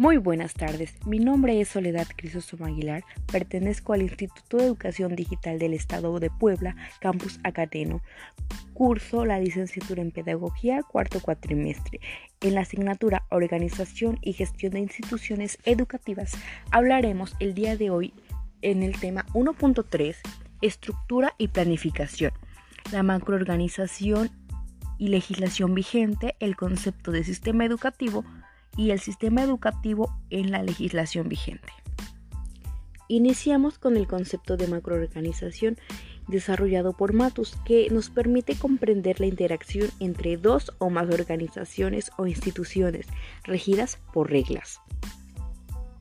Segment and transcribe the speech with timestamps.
[0.00, 5.58] Muy buenas tardes, mi nombre es Soledad Crisóstomo Aguilar, pertenezco al Instituto de Educación Digital
[5.58, 8.00] del Estado de Puebla, Campus Acateno.
[8.72, 12.00] Curso la licenciatura en Pedagogía cuarto cuatrimestre.
[12.40, 16.32] En la asignatura Organización y Gestión de Instituciones Educativas
[16.70, 18.14] hablaremos el día de hoy
[18.62, 20.16] en el tema 1.3,
[20.62, 22.32] Estructura y Planificación,
[22.90, 24.30] la macroorganización
[24.96, 28.24] y legislación vigente, el concepto de sistema educativo,
[28.76, 31.72] y el sistema educativo en la legislación vigente.
[33.08, 35.76] Iniciamos con el concepto de macroorganización
[36.28, 42.26] desarrollado por Matus, que nos permite comprender la interacción entre dos o más organizaciones o
[42.26, 43.06] instituciones
[43.44, 44.80] regidas por reglas.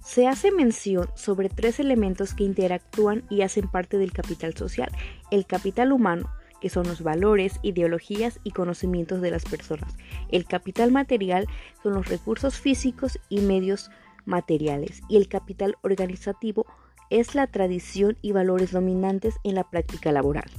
[0.04, 4.92] Se hace mención sobre tres elementos que interactúan y hacen parte del capital social,
[5.30, 6.30] el capital humano,
[6.62, 9.96] que son los valores, ideologías y conocimientos de las personas.
[10.30, 11.48] El capital material
[11.84, 13.90] son los recursos físicos y medios
[14.26, 15.02] materiales.
[15.10, 16.66] Y el capital organizativo
[17.10, 20.50] es la tradición y valores dominantes en la práctica laboral.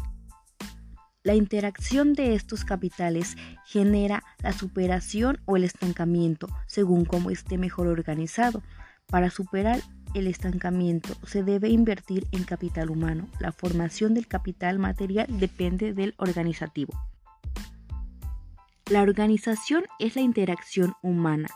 [1.22, 7.88] La interacción de estos capitales genera la superación o el estancamiento según cómo esté mejor
[7.88, 8.62] organizado.
[9.06, 9.80] Para superar
[10.14, 11.14] el estancamiento.
[11.26, 13.28] Se debe invertir en capital humano.
[13.38, 16.92] La formación del capital material depende del organizativo.
[18.90, 21.48] La organización es la interacción humana.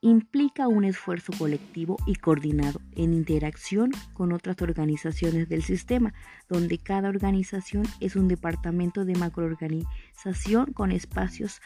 [0.00, 6.12] Implica un esfuerzo colectivo y coordinado en interacción con otras organizaciones del sistema,
[6.48, 11.60] donde cada organización es un departamento de macroorganización con espacios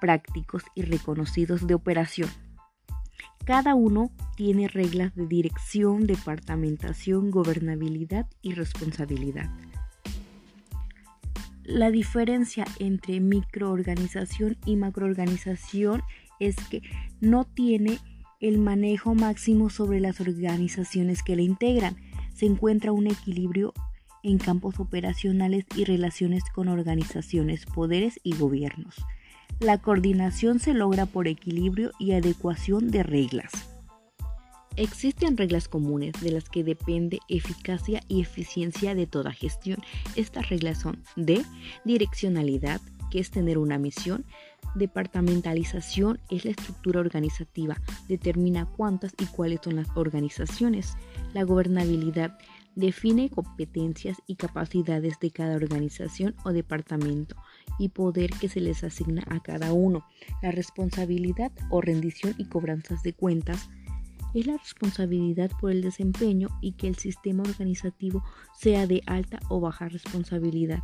[0.00, 2.30] prácticos y reconocidos de operación.
[3.44, 9.50] Cada uno tiene reglas de dirección, departamentación, gobernabilidad y responsabilidad.
[11.64, 16.02] La diferencia entre microorganización y macroorganización
[16.38, 16.82] es que
[17.20, 17.98] no tiene
[18.40, 21.96] el manejo máximo sobre las organizaciones que la integran.
[22.34, 23.72] Se encuentra un equilibrio
[24.22, 28.96] en campos operacionales y relaciones con organizaciones, poderes y gobiernos.
[29.60, 33.52] La coordinación se logra por equilibrio y adecuación de reglas.
[34.76, 39.82] Existen reglas comunes de las que depende eficacia y eficiencia de toda gestión.
[40.16, 41.44] Estas reglas son de
[41.84, 44.24] direccionalidad, que es tener una misión,
[44.76, 47.76] departamentalización es la estructura organizativa,
[48.08, 50.94] determina cuántas y cuáles son las organizaciones,
[51.34, 52.38] la gobernabilidad
[52.80, 57.36] define competencias y capacidades de cada organización o departamento
[57.78, 60.04] y poder que se les asigna a cada uno.
[60.42, 63.70] La responsabilidad o rendición y cobranzas de cuentas
[64.34, 68.24] es la responsabilidad por el desempeño y que el sistema organizativo
[68.58, 70.80] sea de alta o baja responsabilidad.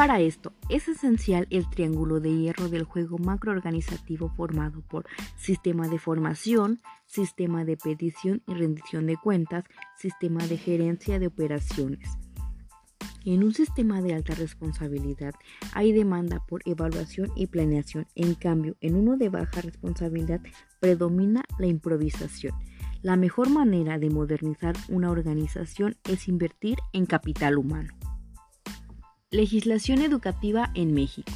[0.00, 5.04] Para esto es esencial el triángulo de hierro del juego macroorganizativo formado por
[5.36, 9.64] sistema de formación, sistema de petición y rendición de cuentas,
[9.98, 12.08] sistema de gerencia de operaciones.
[13.26, 15.34] En un sistema de alta responsabilidad
[15.74, 20.40] hay demanda por evaluación y planeación, en cambio en uno de baja responsabilidad
[20.80, 22.54] predomina la improvisación.
[23.02, 27.92] La mejor manera de modernizar una organización es invertir en capital humano.
[29.32, 31.30] Legislación educativa en México.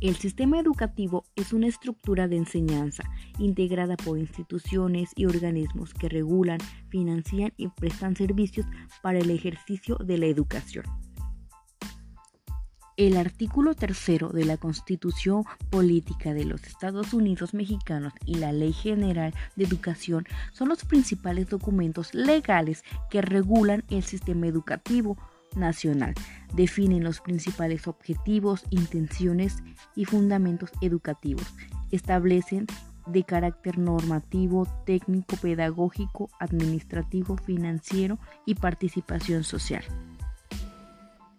[0.00, 3.02] El sistema educativo es una estructura de enseñanza
[3.38, 6.58] integrada por instituciones y organismos que regulan,
[6.88, 8.64] financian y prestan servicios
[9.02, 10.86] para el ejercicio de la educación.
[12.96, 18.72] El artículo tercero de la Constitución Política de los Estados Unidos Mexicanos y la Ley
[18.72, 20.24] General de Educación
[20.54, 25.18] son los principales documentos legales que regulan el sistema educativo
[25.56, 26.14] nacional.
[26.54, 29.56] Definen los principales objetivos, intenciones
[29.94, 31.46] y fundamentos educativos.
[31.90, 32.66] Establecen
[33.06, 39.84] de carácter normativo, técnico, pedagógico, administrativo, financiero y participación social.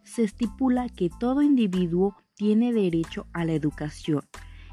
[0.03, 4.23] Se estipula que todo individuo tiene derecho a la educación,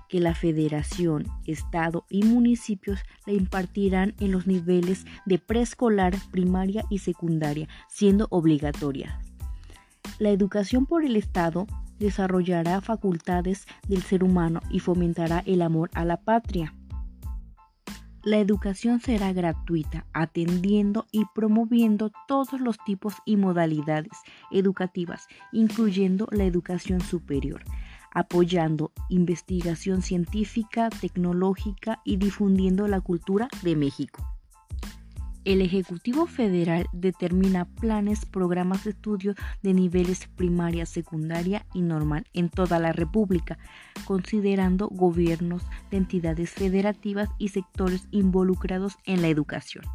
[0.08, 6.98] que la federación, estado y municipios la impartirán en los niveles de preescolar, primaria y
[6.98, 9.20] secundaria, siendo obligatoria.
[10.18, 11.66] La educación por el Estado
[12.00, 16.74] desarrollará facultades del ser humano y fomentará el amor a la patria.
[18.24, 24.12] La educación será gratuita, atendiendo y promoviendo todos los tipos y modalidades
[24.50, 27.62] educativas, incluyendo la educación superior,
[28.10, 34.37] apoyando investigación científica, tecnológica y difundiendo la cultura de México.
[35.48, 42.50] El Ejecutivo Federal determina planes, programas de estudio de niveles primaria, secundaria y normal en
[42.50, 43.56] toda la República,
[44.04, 49.86] considerando gobiernos de entidades federativas y sectores involucrados en la educación.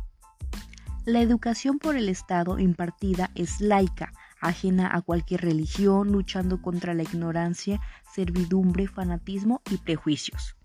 [1.05, 4.11] La educación por el Estado impartida es laica,
[4.41, 7.79] ajena a cualquier religión, luchando contra la ignorancia,
[8.11, 10.55] servidumbre, fanatismo y prejuicios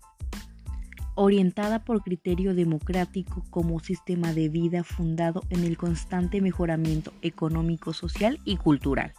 [1.21, 8.39] orientada por criterio democrático como sistema de vida fundado en el constante mejoramiento económico, social
[8.45, 9.11] y cultural.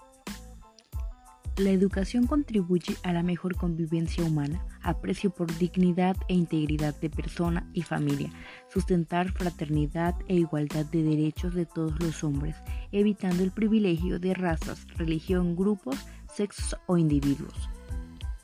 [1.58, 7.68] La educación contribuye a la mejor convivencia humana, aprecio por dignidad e integridad de persona
[7.74, 8.30] y familia,
[8.72, 12.56] sustentar fraternidad e igualdad de derechos de todos los hombres,
[12.92, 15.98] evitando el privilegio de razas, religión, grupos,
[16.34, 17.68] sexos o individuos.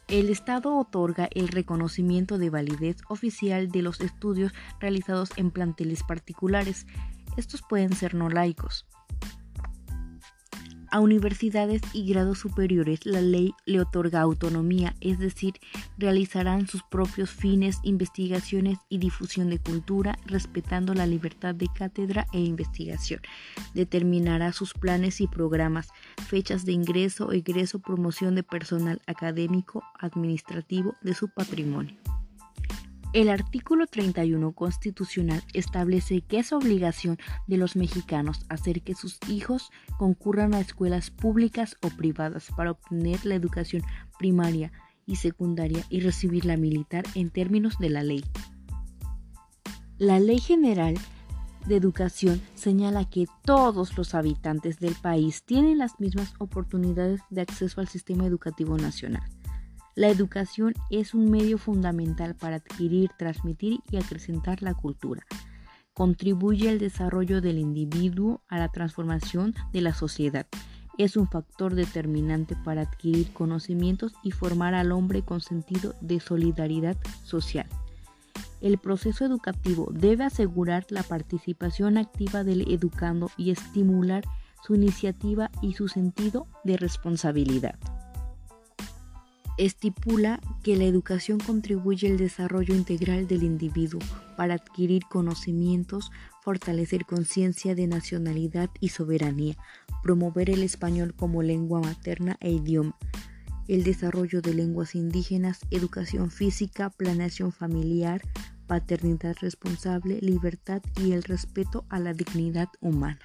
[0.08, 6.86] El Estado otorga el reconocimiento de validez oficial de los estudios realizados en planteles particulares.
[7.36, 8.86] Estos pueden ser no laicos.
[10.90, 15.54] A universidades y grados superiores la ley le otorga autonomía, es decir,
[15.98, 22.40] realizarán sus propios fines, investigaciones y difusión de cultura, respetando la libertad de cátedra e
[22.40, 23.20] investigación.
[23.74, 25.88] Determinará sus planes y programas,
[26.28, 31.96] fechas de ingreso, egreso, promoción de personal académico, administrativo de su patrimonio.
[33.16, 37.16] El artículo 31 constitucional establece que es obligación
[37.46, 43.24] de los mexicanos hacer que sus hijos concurran a escuelas públicas o privadas para obtener
[43.24, 43.80] la educación
[44.18, 44.70] primaria
[45.06, 48.22] y secundaria y recibir la militar en términos de la ley.
[49.96, 50.94] La Ley General
[51.64, 57.80] de Educación señala que todos los habitantes del país tienen las mismas oportunidades de acceso
[57.80, 59.26] al sistema educativo nacional.
[59.96, 65.24] La educación es un medio fundamental para adquirir, transmitir y acrecentar la cultura.
[65.94, 70.46] Contribuye al desarrollo del individuo, a la transformación de la sociedad.
[70.98, 76.98] Es un factor determinante para adquirir conocimientos y formar al hombre con sentido de solidaridad
[77.24, 77.66] social.
[78.60, 84.24] El proceso educativo debe asegurar la participación activa del educando y estimular
[84.62, 87.78] su iniciativa y su sentido de responsabilidad
[89.58, 94.00] estipula que la educación contribuye al desarrollo integral del individuo
[94.36, 96.10] para adquirir conocimientos,
[96.42, 99.56] fortalecer conciencia de nacionalidad y soberanía,
[100.02, 102.96] promover el español como lengua materna e idioma,
[103.68, 108.22] el desarrollo de lenguas indígenas, educación física, planeación familiar,
[108.66, 113.20] paternidad responsable, libertad y el respeto a la dignidad humana.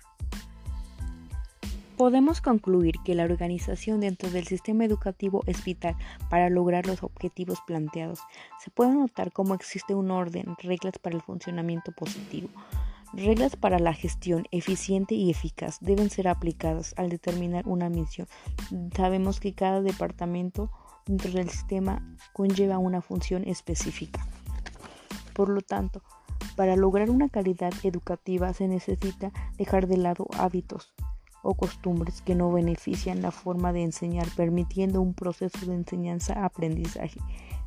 [2.02, 5.96] Podemos concluir que la organización dentro del sistema educativo es vital
[6.32, 8.22] para lograr los objetivos planteados.
[8.60, 12.50] Se puede notar cómo existe un orden, reglas para el funcionamiento positivo.
[13.14, 18.28] Reglas para la gestión eficiente y eficaz deben ser aplicadas al determinar una misión.
[18.96, 20.72] Sabemos que cada departamento
[21.06, 24.26] dentro del sistema conlleva una función específica.
[25.36, 26.02] Por lo tanto,
[26.56, 30.96] para lograr una calidad educativa se necesita dejar de lado hábitos,
[31.44, 37.20] o costumbres que no benefician la forma de enseñar, permitiendo un proceso de enseñanza-aprendizaje,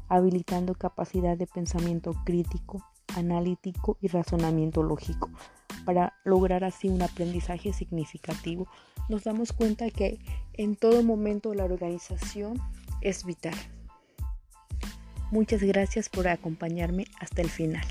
[0.08, 2.84] habilitando capacidad de pensamiento crítico,
[3.16, 5.30] analítico y razonamiento lógico,
[5.84, 8.66] para lograr así un aprendizaje significativo.
[9.08, 10.18] Nos damos cuenta que
[10.54, 12.60] en todo momento la organización
[13.00, 13.54] es vital.
[15.30, 17.84] Muchas gracias por acompañarme hasta el final.